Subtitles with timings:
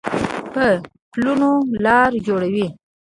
[0.53, 0.65] په
[1.11, 1.51] پلونو
[1.85, 2.67] لار جوړوي